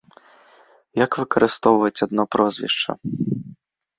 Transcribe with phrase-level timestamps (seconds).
[1.05, 2.91] Як выкарыстоўваць адно прозвішча?